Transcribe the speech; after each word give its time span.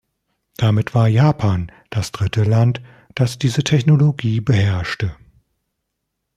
Damit 0.57 0.95
war 0.95 1.07
Japan 1.07 1.71
das 1.91 2.11
dritte 2.11 2.43
Land, 2.43 2.81
das 3.13 3.37
diese 3.37 3.63
Technologie 3.63 4.41
beherrschte. 4.41 5.15